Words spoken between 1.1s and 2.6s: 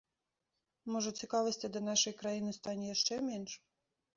цікавасці да нашай краіны